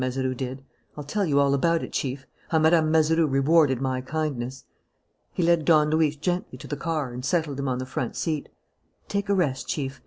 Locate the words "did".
0.33-0.63